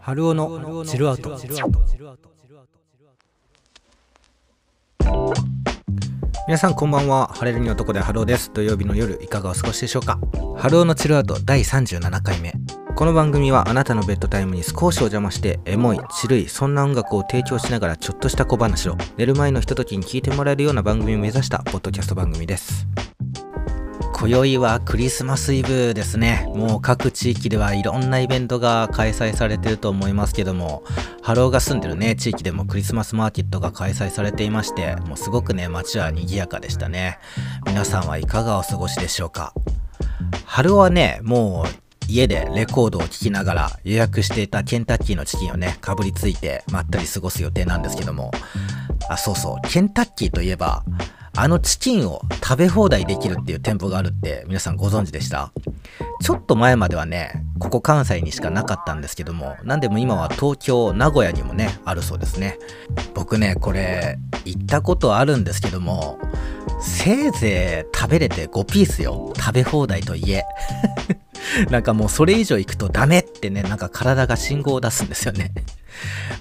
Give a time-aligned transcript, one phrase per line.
[0.00, 1.38] 春尾のチルアウト。
[6.46, 7.30] 皆さんこんばんは。
[7.32, 8.52] 晴れるに男で春尾です。
[8.52, 10.18] 土曜日の夜いかがお過ごしでしょうか。
[10.58, 12.52] 春尾のチルアウト第37回目。
[12.94, 22.86] この番組はあなたのベッドタイムに少しお邪魔してエモい、チルい、そんな音楽を提供しながらちょっとした小話を寝る前のひとときに聞いてもらえるような番組を目指したポッドキャスト番組です。
[24.24, 26.50] 今宵はクリスマスイブですね。
[26.54, 30.82] もう各地域ではいろんなイベントが開催されてると思いますけども、
[31.20, 37.18] はるが住んでるね、地域でもクリスマスマーケットが開催されていまして、もうすごくね、街は賑やかでしたね。
[37.66, 39.52] 皆さんはいかがお過ごしでしょうか？
[40.46, 48.30] はるはね、もう家でレコードを聴きながら予約していたケンタッキーのチキンをね、かぶりついてまったり過ごす予定なんですけども、
[49.10, 50.82] あ、そうそう、ケンタッキーといえば、
[51.36, 55.52] あのチキンを食べ放題できるっていう店舗があるって皆さんご存知でした？
[56.20, 62.58] ちょっと前まではね、ここ関西にしかなかったんですけども、なんでも今は東京、名古屋にもね、あるそうですね。
[63.14, 66.18] 僕ね、これ、行ったことあるんですけども、
[66.80, 69.32] せいぜい食べれて5ピースよ。
[69.36, 70.44] 食べ放題といえ。
[71.70, 75.52] なんかもうそれ以上行くとダメってね、なんか体が信号を出すんですよね。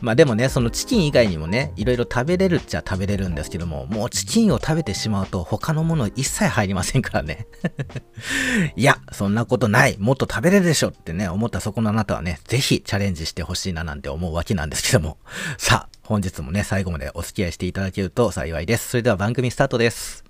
[0.01, 7.47] まあでもね、そのチキン以外にもね、いろいろ食べれるっちゃ食べれるんですけども、もうチキンを食べてしまうと他のもの一切入りませんからね。
[8.75, 9.97] いや、そんなことない。
[9.99, 15.17] もっと食べれるでしょってね、思ったそこのあなたはね、ぜひチャレンジしてほしいななんて思うわけなんですけども。
[15.57, 18.89] さあ、本日もね、最後までお付き合いしていただけると幸いです。
[18.89, 20.23] それでは番組スタートです。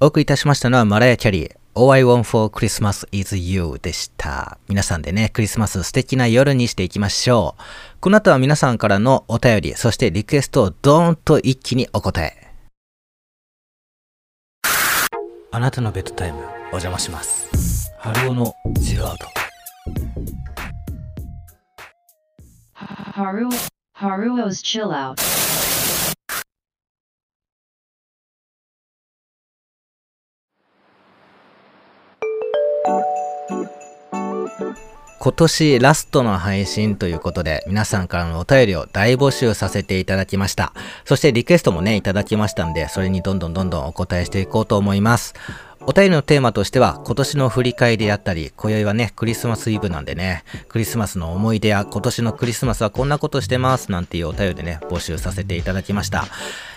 [0.00, 1.67] お送りいたしましたのはマライア・キャリー。
[1.78, 4.58] All I Want for Christmas is You でした。
[4.68, 7.62] 皆さんでね、クリスマス素敵な夜にしていきましょう。
[8.00, 12.52] この後は皆さんからのお便り、そしてリクエストをドーンと一気にお答え。
[15.52, 17.92] あなたのベッドタイム、お邪魔します。
[18.00, 19.26] はるの chill out。
[22.74, 23.48] Haru,
[23.96, 25.77] Haruo's Chill Out.
[35.20, 40.72] 今年ラストの配信ということで、皆さんからのお便りを大募集させていただきました。
[41.04, 45.34] そしてリクエストもね、いただきましたんで、それにどんどんどんどんお答えしていこうと思います。
[45.80, 56.26] お便りのテーマとしては、今年の振り返りであったり、今宵はね、クリスマスイブなんでね、クリスマスの思い出や、今年のクリスマスはこんなことしてます、なんていうお便りでね、募集させていただきました。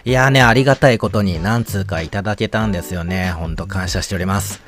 [0.04, 3.32] いやーね、ありがたいことに何通かいただけたんですよね。
[3.32, 4.62] ほんと感謝しております。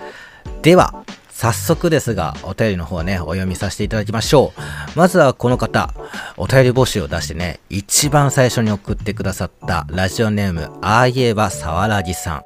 [0.61, 0.93] では、
[1.43, 4.53] 早速ですが、お便りの方ね、お読みさせていただきましょ
[4.95, 4.97] う。
[4.97, 5.93] まずはこの方、
[6.37, 12.43] お便り募集を出してね、一番最初に送ってくださったラジオネーム、ああ言えばさわらぎさん。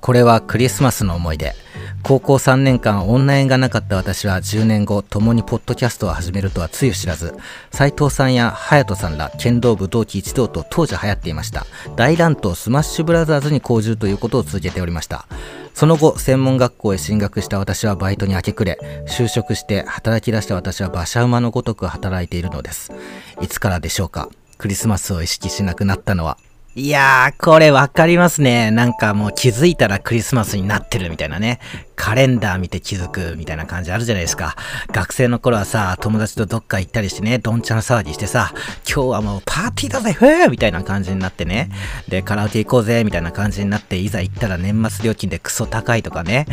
[0.00, 1.54] これはクリスマスの思い出。
[2.02, 7.34] 高校3年間女縁がなかった私は10年後共にポッドキャストを始めるとはつゆ知らず
[7.70, 11.66] 斉藤さんや隼人さんら剣道部同期一同と当時流行っていました
[11.96, 15.26] 大乱闘スマッシュブラザーズに興じるということを続けておりました
[15.74, 22.92] その後、専門学校へ進学した私はバイトに明け暮れ、就職して働き出した私は馬車馬のごとく働いているのです。
[23.40, 24.28] いつからでしょうか？
[24.58, 26.36] クリスマスを意識しなくなったのは。
[26.76, 28.70] いやー、これわかりますね。
[28.70, 31.58] なんかもう気づいたらクリスマスになってるみたいなね。
[32.00, 34.56] カレンダー見て気づくみたいな感じあるじゃないですか。
[34.90, 38.54] 学生の頃はさ、友達とどっか行ったりしてね、どんちゃん騒ぎしてさ、
[38.90, 41.70] 今日はもうパーティーだぜ、ふーみたいな感じになってね。
[42.08, 46.46] で、カラオケ行こうぜ、みたいな感じになって、いざ行ったら年末料金でクソ高いとかね。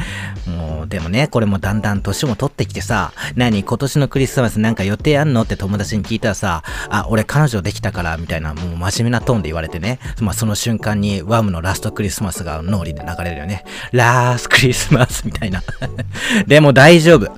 [0.45, 5.43] もう、でもね、これもだんだん年も取ってきてさ、何今年のクリスマスなんか予定あんの？
[5.43, 9.99] って友達に聞いたらさ、あ、俺彼女できたから、みたいな、もう真面目なトーンで言われてね。
[10.19, 13.63] まあその瞬間にワームのラストクリスマスが脳裏で流れるよね。
[13.93, 15.63] ラースクリスマスみたいなたいな
[16.47, 17.31] でも大丈夫。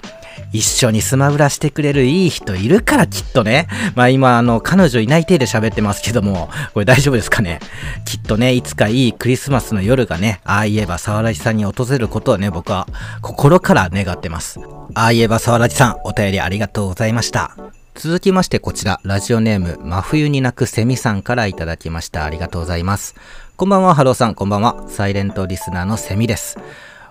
[0.52, 3.68] 一緒にスマブラしてくれるいい人いるからきっとね。
[3.96, 7.60] まあ今あの彼女いない体で喋ってますけども、これ大丈夫ですかね。
[8.06, 12.88] きっとね、いつかいいクリスマスの夜がね、ああ言えば沢良さんに訪れることをね、僕は
[13.22, 14.60] 心から願ってます。
[14.96, 17.56] ああ言えば沢良さん、お便りありがとうございました。
[17.94, 22.24] 続きましてこちら、ラジオネーム、真冬に泣くセミさんからいただきました。
[22.24, 23.16] ありがとうございます。
[23.56, 24.86] こんばんは、はるさん、こんばんは。
[24.88, 26.57] サイレントリスナーのセミです。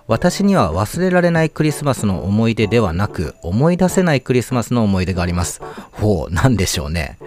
[0.09, 5.61] 私には忘れられないクリスマスの思い出ではなく、思い出せないクリスマスの思い出があります。
[5.91, 7.19] ほう、何でしょうね。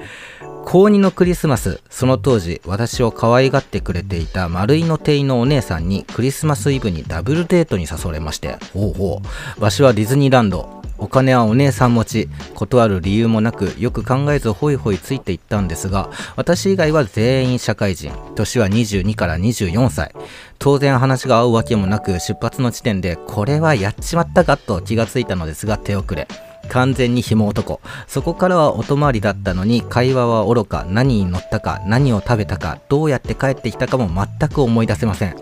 [0.64, 9.22] 高2のクリスマス、その当時、私を可愛がってくれていた丸井の店員のお姉さんにクリスマスイブにダブルデートに誘われまして、ほうほ
[9.56, 9.60] う。
[9.60, 10.81] 場所はディズニーランド。
[11.02, 18.12] お金はお姉さん持ち、断る理由もなく、よく考えずホイホイついていったんですが、私以外は全員社会人。
[18.36, 20.14] 年は22から24歳。
[20.60, 26.28] 当然話が合うわけもなく、出発の地点で、これはやっちまったかと気がついたのですが、手遅れ。
[26.68, 27.80] 完全に紐男。
[28.06, 35.34] そこからはお泊まりだったのに、会話は愚か、何に乗ったか、何を食べたか、どうやって帰ってきたかも全く思い出せません。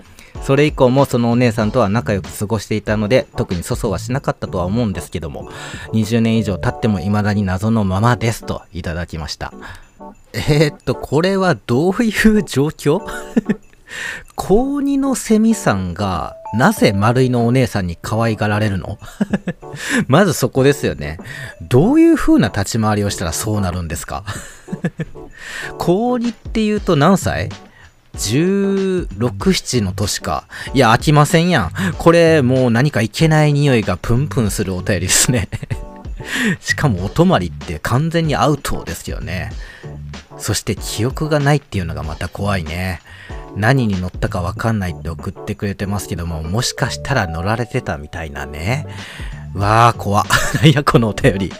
[0.42, 5.48] それ以降もそのお姉さんとは仲良く過ごしていたので、特に粗相はしなかったとは思うんですけども、
[5.92, 9.52] 20年以上経っても未だに謎のままですといただきました。
[10.32, 13.00] えー、っと、これはどういう状況？
[14.36, 18.98] 高2のセミさんが、なぜ丸井のお姉さんに可愛がられるの？
[20.08, 21.18] まずそこですよね。
[21.62, 24.24] どういう風な立ち回りをしたらそうなるんですか？
[25.78, 27.50] 高2って言うと何歳？
[28.16, 30.44] 16、7の年か。
[30.74, 31.72] いや、飽きませんやん。
[31.98, 35.48] これ、もう何かいけない匂いがプンプンするお便りですね。
[36.60, 39.52] しかもお泊まりって完全にアウトですよね。
[40.38, 43.00] そして記憶がないっていうのがまた怖いね。
[43.56, 48.86] 何に乗ったかわかんないって送ってくれてますけども、もしかしたら乗られてたみたいなね。
[49.54, 50.24] わあ、怖
[50.64, 51.46] い や、このお便り。
[51.46, 51.50] い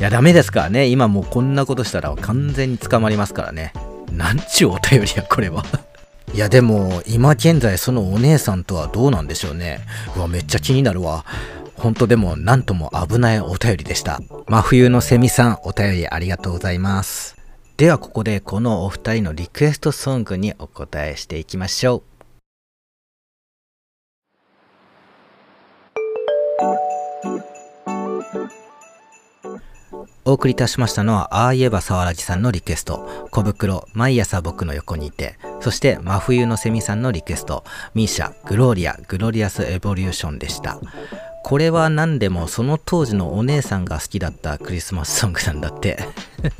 [0.00, 0.86] や、ダメですからね。
[0.86, 3.72] 今もうこんなことしたら完全に捕まりますからね。
[4.16, 5.64] なんちゅうお便りや、これは。
[6.34, 9.80] いや、でも、今現在そのお姉さんとはどうなんでしょうね。
[10.16, 11.24] うわ、めっちゃ気になるわ。
[11.76, 14.20] 本当でも、なんとも危ないお便りでした。
[14.46, 17.36] 真冬のセミさん、お便りありがとうございます。
[17.76, 22.02] では、ここでこのお二人のリクエストソングにお答えしていきましょう。
[30.24, 37.64] お送りいたしましたのは、ああいえば沢良さんのリクエスト、小袋、毎朝僕の横にいて、そして真冬のセミさんのリクエスト、
[37.94, 40.78] ミーシャ、グローリア、グロリアスエボリューションでした。
[41.42, 45.98] これは何でもその当時のお姉さんが好きだったクリスマスソングなんだって。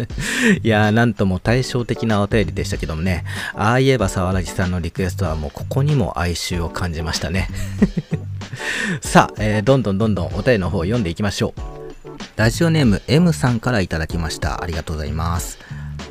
[0.65, 3.25] いやー、なんとも対照的なお便りでしたけどもね。
[3.55, 7.49] ああいえば沢良さんのリクエストはもうここにも哀愁を感じましたね。
[9.01, 11.82] さあ、えーどんどんどんどんお便りの方を読んでいきましょう。
[12.37, 14.63] ラジオネーム M さんからいただきました。
[14.63, 15.59] ありがとうございます。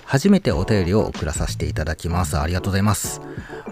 [0.06, 2.38] 初めてお便りを送らさせていただきます。
[2.38, 3.21] ありがとうございます。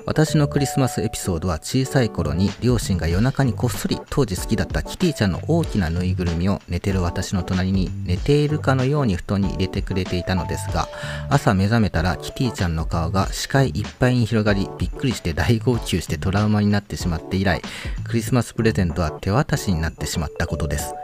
[0.05, 10.87] 私のクリスマスエピソードは小さい頃に両親が夜中にこっそり当時好きだったキティちゃんの大きなぬいぐるみを寝てる私の隣に寝ているかのように布団に入れてくれていたのですが
[11.29, 17.61] 朝目覚めたらキティちゃんの顔が視界いっぱいに広がりびっくりして大号泣してトラウマになってしまって以来
[18.03, 20.95] クリスマスプレゼントは手渡しになってしまったことです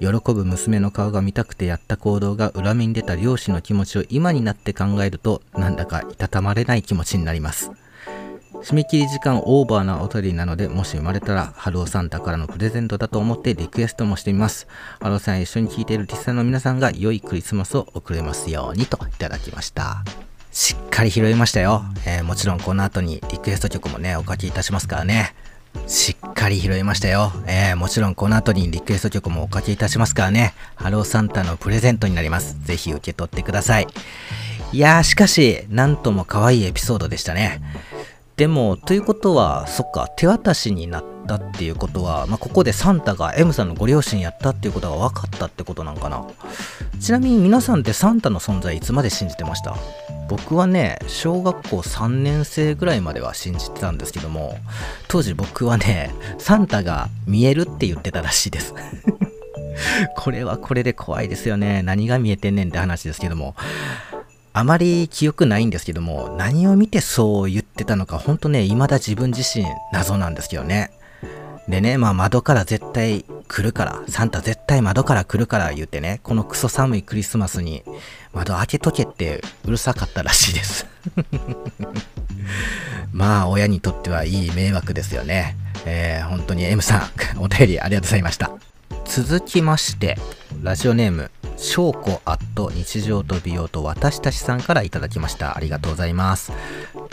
[0.00, 7.70] 喜ぶ娘の顔が見たくてやった行動が裏目に出た両親の気持ちを今になって考えるとなんだかいたたまれない気持ちになります。
[8.62, 14.68] 締め切り時間オーバーなお便りなのでもし生まれたらハローサンタからのプレゼントだと思ってリクエストもしてみます。
[15.00, 20.04] ハローさん一緒に聞いているリスナーの皆さんが良いクリスマスを送れますようにといただきました。
[20.52, 25.34] しっかり拾いましたよ、えーもちろんこの後にリクエスト曲もねお書きいたしますからね。
[25.86, 27.30] しっかり拾いましたよ。
[27.46, 30.54] えー、もちろんこの後にリクエスト曲もお書きいたしますからね。
[30.74, 32.56] ハローサンタのプレゼントになります。
[32.64, 33.86] ぜひ受け取ってください。
[34.72, 37.60] いやー、しかし、なんとも可愛いエピソードでしたね。
[38.42, 46.26] でも、ということは、そっか、手渡しになったっていうことは、まあ、ここでサンタが M さんのご両親やったっていうことが分かったってことなんかな？
[47.00, 49.76] ちなみに皆さんってサンタの存在いつまで信じてました？
[50.28, 54.56] 僕はね、小学校3年生ぐらいまでは信じてたんですけども、
[55.06, 58.74] 当時僕はね、サンタが見えるって言ってたらしいです。
[60.18, 61.84] これはこれで怖いですよね。
[61.84, 63.54] 何が見えてんねんって話ですけども。
[64.54, 70.90] あまり記憶ないんですけども、何を見てそう言ってたのか、ほんとね、未だ自分自身謎なんですけどね。
[71.68, 77.82] でね、まあ窓から絶対来るから、サンタ絶対窓から来るから言ってね、このクソ寒いクリスマスに
[78.32, 80.86] 窓開けとけってうるさかったらしいです。
[83.12, 85.56] まあ親にとってはいい迷惑ですよね。
[85.84, 88.50] えー、本当に M さん、お便りありがとうございました。
[89.04, 90.18] 続きまして、
[90.62, 95.56] ラジオネーム、翔子アット日常と美容と私たちさんからいただきました。
[95.56, 96.52] ありがとうございます。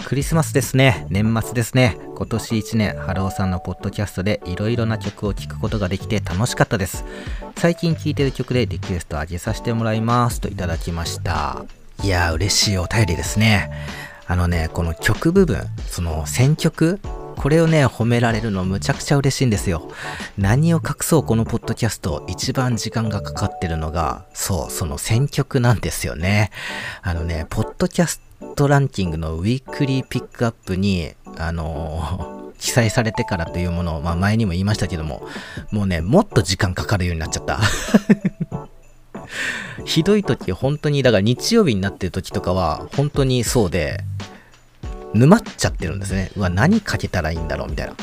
[0.06, 1.06] クリスマスですね。
[1.10, 1.98] 年末ですね。
[2.16, 7.06] 今年1年、ハローさんのポッドキャストでいろいろな曲を聴くことができて楽しかったです。
[7.58, 11.64] 最近聴いてる曲でリクエストを上げさせてもらいますといただきました。
[12.04, 13.70] いやー、嬉しいお便りですね。
[14.26, 17.00] あのね、この曲部分、その選曲、
[17.40, 19.90] これをね、褒められるのむちゃくちゃ嬉しいんですよ。
[20.38, 26.52] 何を隠そうこのポッドキャスト、一番時間がかかってるのが、そう、その選曲なんですよね。
[27.02, 28.22] あのね、ポッドキャス
[28.58, 35.26] トランキングのウィークリーピックアップに、あのー記載されてからというものを、まあ前にも言いましたけども、
[35.72, 37.62] もうね、もっと時間かかるようになっちゃった。
[39.86, 44.04] ひどい時、本当に、だから日曜日になってる時とかは、本当にそうで、
[45.14, 46.32] 沼っちゃってるんですね。
[46.36, 47.96] うわ、何かけたらいいんだろうみたいな。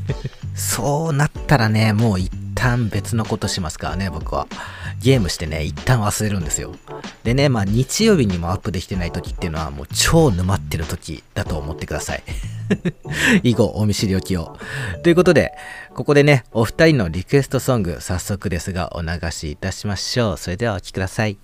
[0.54, 4.46] そうなったらね、もう一旦別のことしますからね、僕は。
[5.00, 6.74] ゲームしてね、一旦忘れるんですよ。
[7.22, 12.22] でね、まあ日曜日にもアップできてない時っていうのはもう超沼ってる時だと思ってください。
[13.44, 14.58] 以後、お見知りおきを。
[15.02, 15.52] ということで、
[15.94, 20.36] ここでね、お二人のリクエストソング、早速ですがお流しいたしましょう。
[20.38, 21.38] それではお聴きください。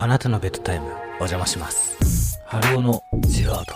[0.00, 2.37] あなたのベッドタイム、お邪魔します。
[2.50, 3.74] 春尾のジラード。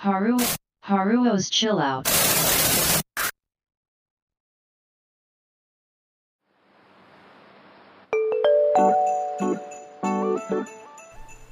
[0.00, 0.38] Haru
[0.82, 2.08] Haruo's chill out.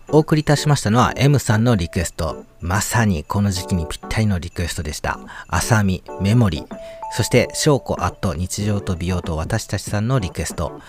[0.09, 2.47] お送りいたしましたのは M さんのリクエスト。
[2.61, 5.19] まさにこの時期にぴったりのリクエストでした。
[5.47, 6.75] あさみ、メモリー、
[7.13, 10.81] そして翔子アット日常と美容と私たちさんのリクエスト。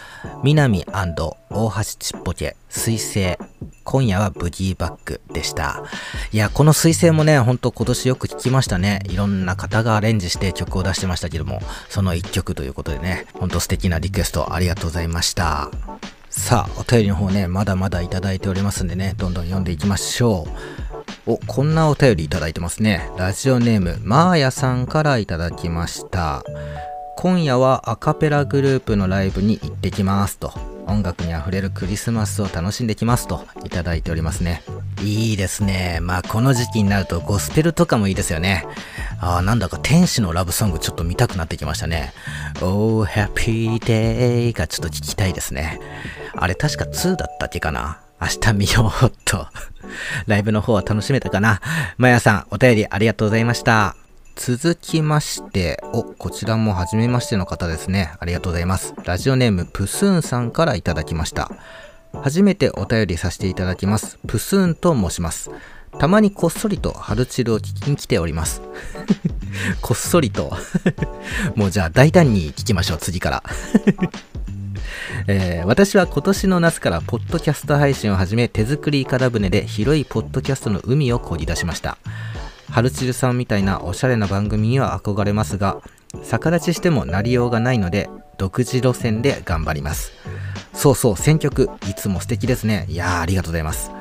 [0.44, 3.38] 南大橋ちっぽけ、水星、
[3.84, 5.84] 今夜はブギーバックでした。
[6.32, 9.02] いや、この水星もね、ほんと今年よく聞きましたね。
[9.06, 15.70] いろんな方がアレンジして曲を出してましたけども、その一曲ということでね、ほんと素敵なリクエストありがとうございました。
[16.30, 20.87] さあ、お便りの方ね、まだまだいただいておりますんでね、どんどん読んでいきましょう。
[21.26, 23.10] お、こんなお便りいただいてますね。
[23.18, 26.44] ラジオネーム、マーヤさんからいただきました。
[27.18, 30.54] 今夜はアカペラグループのライブに行ってきますと。
[30.86, 34.64] 音楽にあふれるクリスマスを楽しんできますといただいておりますね。
[35.02, 36.00] いいですね。
[36.02, 38.66] まあこの時期になるとゴスペルとかもいいですよね。
[39.20, 42.14] ああ、なんだか天使のラブソングちょっと見たくなってきましたね。
[42.62, 45.82] Oh Happy Day がちょっと聞きたいですね。
[46.34, 48.00] あれ確か2だったっけかな？
[48.20, 49.48] 明日見ようっと。
[50.28, 51.62] ライブの方は楽しめたかな
[51.98, 53.96] まやさん、お便りありがとうございました。
[54.36, 58.14] 続きまして、お、こちらも初めましての方ですね。
[58.20, 58.94] ありがとうございます。
[59.04, 61.52] ラジオネームプスーンさんからいただきました。
[62.24, 64.18] 初めてお便りさせていただきます。
[64.28, 65.52] プスーンと申します。
[66.00, 68.62] たまにこっそりと春チルを聞きに来ております。
[69.82, 70.56] こっそりと
[71.56, 73.44] もうじゃあ大胆に聞きましょう、次から
[75.28, 81.98] えー、私は今年の夏からポッドキャスト配信を始め手作りいかだ船で広いポッドキャストの海を漕ぎ出しました。
[82.72, 85.82] ハルチルさんみたいなおしゃれな番組には憧れますが
[86.24, 90.12] 逆立ちしてもなりようがないので独自路線で頑張ります。
[90.74, 92.86] そうそう選曲いつも素敵ですね。
[92.90, 93.92] いやーありがとうございます。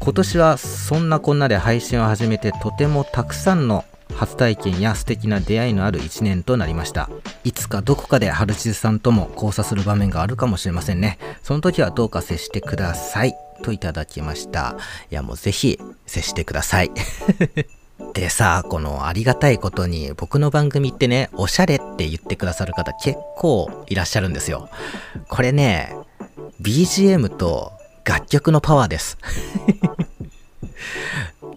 [0.00, 3.84] 今年はそんなこんなで配信を始めてとてもたくさんの
[4.20, 7.08] 初体験や素敵な出会いのある一年となりました。
[7.42, 11.18] いつかどこかでハルチルさんとも交差する場面があるかもしれませんね。
[11.42, 13.34] その時はどうか接してください。
[13.62, 14.76] といただきました。
[15.10, 16.90] いやもうぜひ接してください。
[18.12, 24.68] でさあ、このありがたいことに僕の番組ってね、おしゃれって言ってくださる方結構いらっしゃるんですよ。
[25.30, 25.96] これね、
[26.60, 27.72] BGM と
[28.04, 29.16] 楽曲のパワーです。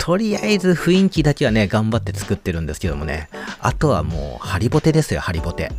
[0.04, 3.30] とりあえず雰囲気だけはね、頑張って作ってるんですけどもね、
[3.62, 5.72] あとはもうハリボテですよ、ハリボテ。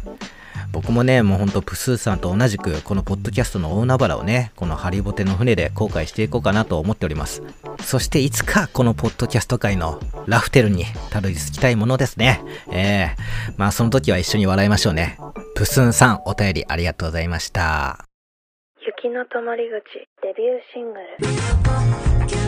[0.72, 7.42] 僕もね、もうほんとプスーさんと同じく、このポッドキャストの大海原をね、このハリボテの船で航海していこうかなと思っております。
[7.82, 12.40] そしていつかこのポッドキャスト界のラフテルにたどり着きたいものですね。
[12.72, 15.18] ええー、まあその時は一緒に笑いましょうね。
[15.54, 18.06] プスンさん、お便りありがとうございました。
[18.86, 22.43] 雪の止まり口、デビューシングル。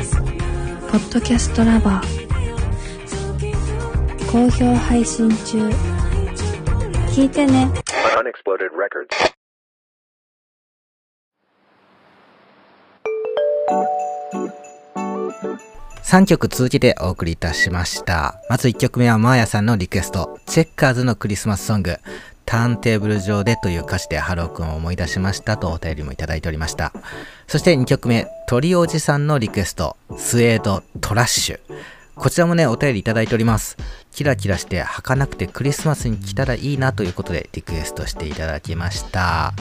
[0.96, 2.06] ポッドキャストラバー。
[4.32, 5.68] 好評配信中。
[7.14, 7.70] 聞いてね。
[8.16, 9.34] Unexploded Records.
[16.02, 18.40] 3曲続けてお送りいたしました。
[18.48, 21.98] まず1曲目はマーヤさんのリクエスト、チェッカーズのクリスマスソング、
[22.46, 26.94] ターンテーブル上でという歌詞でハローくんを思い出しましたとお便りもいただいておりました。
[27.48, 31.60] そして2曲目、鳥おじさんのリクエスト、スウェードトラッシュ。
[32.14, 33.76] こちらもね、お便りいただいております。
[34.12, 39.52] キラキラして儚くてクリスマスに来たらいいなということでリクエストしていただきました。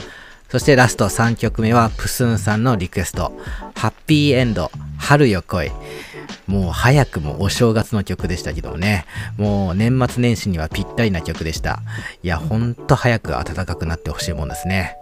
[0.48, 3.32] そしてラスト3曲目はプスンさんのリクエスト。
[3.74, 5.72] ハッピーエンド、春よ来い。
[6.46, 9.04] もう早くもお正月の曲でしたけどもね。
[9.36, 11.82] もう年末年始にはぴったりな曲でした。
[12.22, 14.96] いや、ほんと早く暖かくなってほしいもんですね。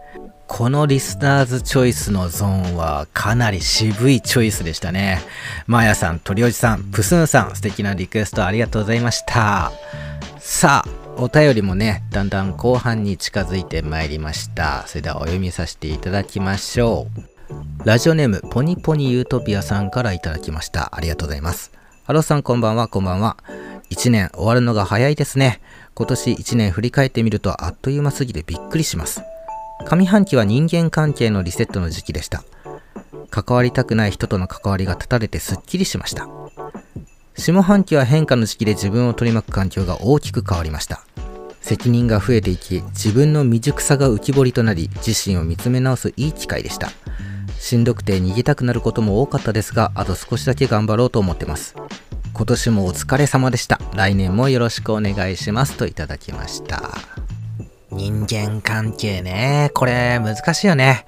[0.47, 5.21] このリスナーズチョイスのゾーンはかなり渋いチョイスでしたね。
[5.67, 9.73] マーヤさん、鳥おじさん、プスンさん、素敵なリクエストありがとうございました。
[10.39, 14.87] さあ、お便りもね、だんだん後半に近づいてまいりました。
[14.87, 17.87] それではお読みさせていただきましょう。
[17.87, 20.95] ラジオネーム、ポニポニユートピアさんからいただきました。
[20.95, 21.73] ありがとうございます。
[22.05, 23.37] ハローさんこんばんは、こんばんは。
[23.91, 25.61] 1年終わるのが早いですね。
[25.95, 29.23] 今年1年振り返ってみるとあっという間すぎてびっくりします。
[29.85, 32.45] 上半期は人間関係のリセットの時期でした。
[33.31, 36.29] 関わりたくない人との関わりが断たれてすっきりしました。
[37.37, 41.03] 下半期は変化の時期で自分を取り巻く環境が大きく変わりました。
[41.61, 46.91] 責任が増えていき、自分の未熟さが浮き彫りとなり、自身を見つめ直すいい機会でした。
[47.59, 51.75] しんどくて逃げたくなることも多かったですが、あと少しだけ頑張ろうと思ってます。
[52.35, 53.81] 今年もお疲れ様でした。
[53.95, 55.76] 来年もよろしくお願いします。
[55.76, 57.24] といただきました。
[57.95, 59.71] 人間関係ね。
[59.75, 61.07] これ難しいよね。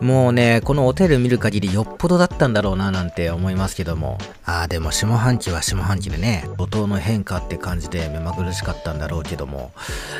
[0.00, 4.18] もうね、このお便り見る限りよっぽどだったんだろうななんて思いますけども。
[4.44, 9.72] ああ、でも下半期は下半期でね、怒涛の変化って感じで目まぐるしかったんだろうけども。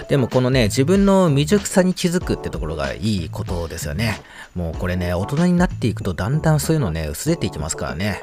[0.08, 4.22] でもこのね、自分の未熟さに気づくってところがいいことですよね。
[4.54, 8.20] もうこれね、大人になっていくとだんだんそういうのね、薄れていきますからね。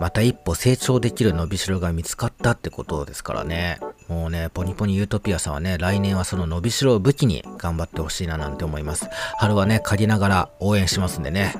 [0.00, 3.80] また一歩成長できる伸びしろが見つかったってことですからね。
[4.08, 9.08] もうね、ポニポニユートピアさんはね、来年はその伸びしろを武器に頑張ってほしいななんて思います。
[9.38, 11.54] ハローはね、陰ながら応援しますんでね。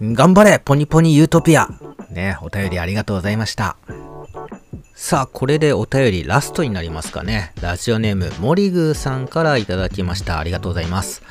[0.00, 1.68] 頑張れポニポニユートピア
[2.10, 3.76] ね、お便りありがとうございました。
[4.94, 7.52] さあ、これでお便りラストになりますかね。
[7.60, 10.38] ラジオネーム、モリグーさんからいただきました。
[10.38, 11.22] ありがとうございます。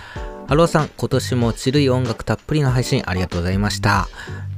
[0.48, 4.08] ハローさん、今年もチルい音楽たっぷりの配信ありがとうございました。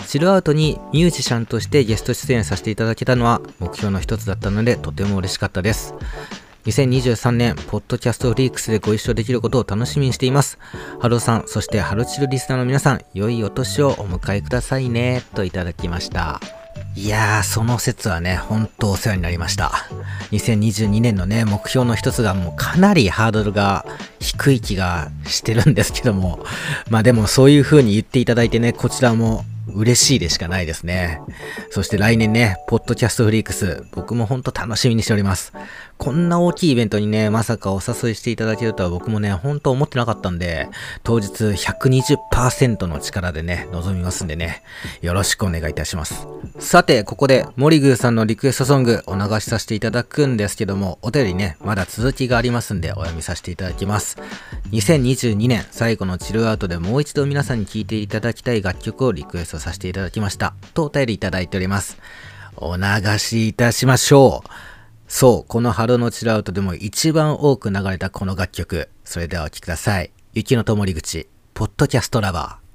[0.05, 5.95] チルアウトにミュージシャンとしてゲスト出演させていただけたのは目標の一つだったのでとても嬉しかったです。
[6.65, 10.59] 2023年、ポッドキャストフリークスでご一緒できることを楽しみにしています。
[10.99, 16.39] ハローさん、そしてハロチルリスナーの皆さん、良いお年をお迎えくださいね、といただきました。
[16.95, 19.71] いやー、その節はね、ほんとお世話になりました。
[20.31, 23.85] 2022年のね、目標の一つがもうかなりハードルが
[24.19, 26.39] 低い気がしてるんですけども、
[26.89, 31.21] まあでもそういう風に言っていただいてね、こちらも嬉しいでしかないですね。
[31.71, 35.53] そして来年ね、ポッドキャストフリークス、僕もほんと楽しみにしております。
[35.97, 40.69] こんな大きいイベントにね、まさかお誘いしていただけるとは僕もね、ほんと思ってなかったんで、
[41.03, 44.63] 当日120%の力でね、臨みますんでね、
[45.01, 46.27] よろしくお願いいたします。
[46.59, 54.17] さて、ここで、モリグーさんのリクエストソングお流しさせていただくんですけども、お便りね、まだ続きがありますんで、お読みさせていただきます。
[54.71, 60.53] 2022年最後のチルアウトでもう一度皆さんに聴いていただきたい楽曲をリクエストさせていただきました。
[60.73, 61.97] とお便りいただいております。
[62.55, 62.83] お流
[63.19, 64.49] しいたしましょう。
[65.07, 68.89] そう、この春のチルアウトでも一番多く流れたこの楽曲。
[69.03, 70.11] それではお聴きください。
[70.33, 72.69] 雪のともり口、ポッドキャストラバー。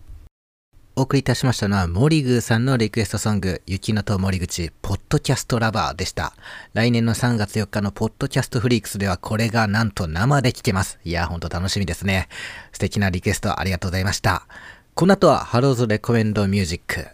[0.97, 6.35] お送りいたしましたのは、モリグーさんのリクエストソング、雪のともり口、ポッドキャストラバーでした。
[6.73, 11.01] 来年の3月4日のポッドキャストフリークスでは、これがなんと生で聴けます。
[11.05, 12.29] いや、ほんと楽しみですね。
[12.73, 14.47] 素敵なリクエストありがとうございました。
[14.97, 17.05] この後は、ハローズレコメンドミュージック。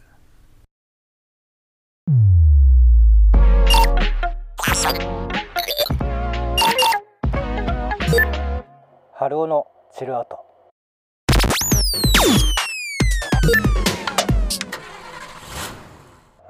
[9.14, 9.66] 春尾の
[9.96, 10.44] チルアウト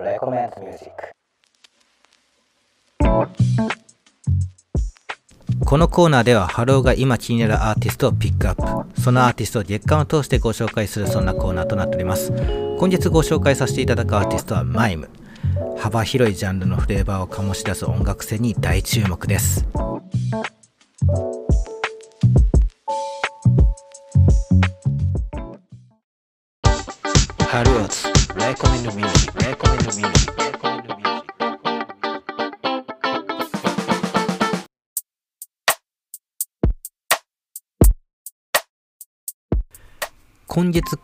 [0.02, 1.12] レコメントミュージック
[5.70, 9.00] このコーナーではハローが今気になるアーティストをピックアップ。
[9.00, 12.33] そのアーティストを月間を通してご紹介するそんなコーナーとなっております。
[12.76, 15.09] 今日ご紹介させていただくアーティストはマイム。
[15.78, 19.64] 幅広いジャンルのフレーバーを醸し出す音楽性に大注目です。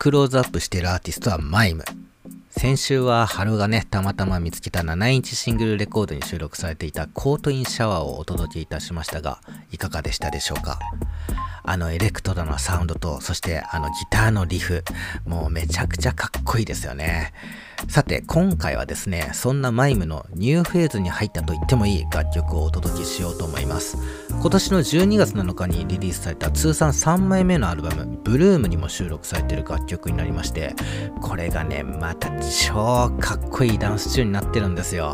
[0.07, 1.83] クローズアップしてるアーティストはマイム。
[2.49, 10.79] 先週は春がね、たまたま見つけた7インチシングルレコードに収録されていた Caught in Shower をお届けいたしましたが、いかがでしたでしょうか？
[11.61, 14.85] あのエレクトロのサウンドと、そしてあのギターのリフ、
[15.25, 17.33] もうめちゃくちゃかっこいいですよね。
[17.89, 23.97] さて、今回はですね、そんなマイムのニューフェーズに入ったと言ってもいい楽曲をお届けしようと思います。
[24.29, 30.75] 今年の12月7日にリリースされた通算3枚目のアルバム、 Bloom にも収録されている楽曲になりまして、
[31.21, 35.11] これがね、また超かっこいいダンスチューンになってるんですよ。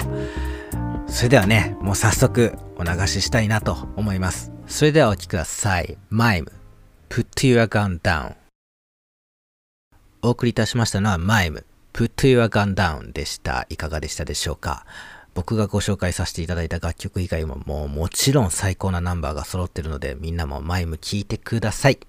[1.08, 4.52] それではね、もう早速お流ししたいなと思います。
[4.68, 5.98] それではお聴きください。
[6.10, 6.52] マイム
[7.10, 8.36] Put your gun down
[10.24, 13.68] お送りいたしましたのはマイム、Put Your Gun Down でした。
[13.70, 14.86] いかがでしたでしょうか？
[15.36, 22.00] 僕がご紹介させていただいた楽曲以外ももうもちろん最高なナンバーが揃ってるのでみんなもマイム聴いてください。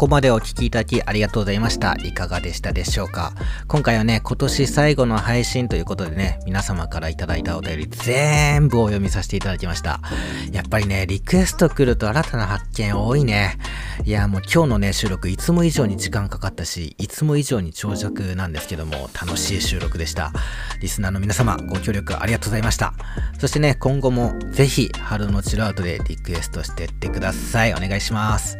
[0.00, 1.94] ここまでお聞きいただきありがとうございました。
[2.02, 3.34] いかがでしたでしょうか？
[3.68, 10.00] 今回はね、今年最後の配信ということでね、皆様からいただいたお便り全部お読みさせていただきました。
[10.52, 13.58] やっぱりね、リクエスト来ると新たな発見多いね。
[14.06, 20.32] いや、もう今日のね、収録いつも以上に時間かかったし、いつも以上に長尺なんですけども、楽しい収録でした。
[20.80, 22.94] リスナーの皆様、ご協力ありがとうございました。
[23.38, 27.74] そしてね、今後もぜひ、春のチルアウトでリクエストしてってください。
[27.74, 28.56] お願いします。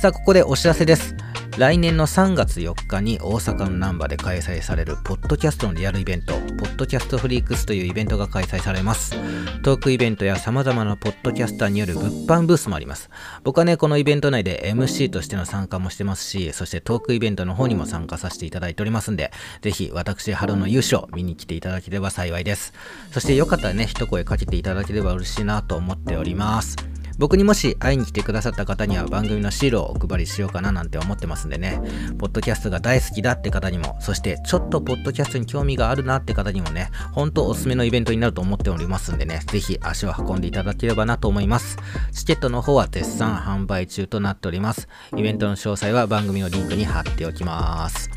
[0.00, 1.16] さあ、ここでお知らせです。
[1.58, 9.16] 来年の3月4日に大阪の難波で開催されるポッドキャストのリアルイベント、ポッドキャストフリークスというイベントが開催されます。
[9.64, 13.10] トークイベントや様々なポッドキャスターによる物販ブースもあります。
[13.42, 19.32] 僕はね、このイベント内で MC としての参加もしてますし、そしてトークイベントの方にも参加させていただいておりますんで、
[19.62, 22.72] ぜひ私、春の優勝見に来ていただければ幸いです。
[23.10, 26.87] そしてよかったらね、一声かけていただければ嬉しいなと思っております。
[27.18, 31.80] 僕にもし会いに来てくださった方には番組のシールをお配りしようかななんて思ってますんでね、
[32.18, 41.76] ポッドキャストが大好きだって方にも、そしてちょっとポッドキャストに興味があるなって方にもね、本当おすすめのイベントになると思っておりますんでね、ぜひ足を運んでいただければなと思います。
[42.12, 44.88] チケットの方は絶賛販売中となっております。
[45.16, 48.10] イベントの詳細は番組のリンクに貼っておきます。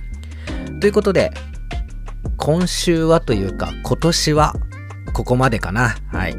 [0.80, 1.32] ということで、
[2.38, 4.54] 今週はというか今年は
[5.14, 5.96] ここまでかな。
[6.12, 6.36] はい。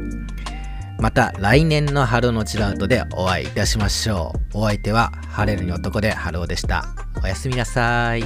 [1.03, 4.59] また来年の春のチラウトでお会いいたしましょう。
[4.59, 6.85] お相手は晴れるに男で春尾でした。
[7.21, 8.23] おやすみなさい。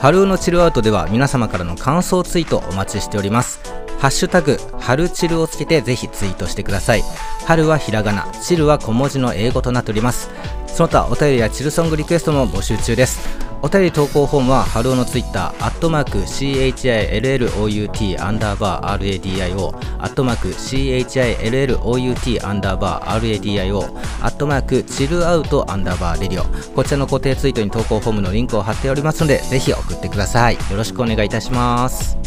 [0.00, 3.60] 春のチルアウトでは皆様からの感想ツイートお待ちしております。
[4.00, 7.04] ハッシュタグ、春チルをつけてぜひツイートしてください。
[7.46, 10.30] 春はひらがな、チルは小文字の英語となっております。
[10.66, 13.20] その他お便りやチルソングリクエストも募集中です。
[13.62, 23.78] お便り投稿フォームは春尾のツイッター、アットマーク CHILLOUT アンダーバー RADIO、アットマーク CHILLOUT アンダーバー RADIO、
[24.22, 26.44] アットマーク CHILLOUT アンダーバー RADIO。
[26.74, 30.54] こちらの固定ツイートに投稿フォームのリンクを貼っておりますので、ぜひ送ってください。
[30.54, 32.19] よろしくお願いいたします。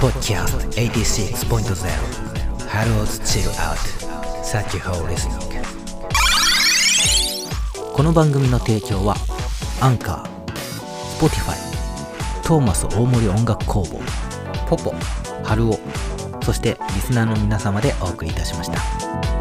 [0.00, 5.38] ポッキャスト86.0ハローズチルアウトサキホーリスニン
[7.92, 9.14] この番組の提供は
[9.82, 14.00] アンカースポティファイトーマス大森音楽工房
[14.70, 14.94] ポポ
[15.44, 15.78] 春オ
[16.42, 19.39] そしてリスナーの皆様でお送りいたしました。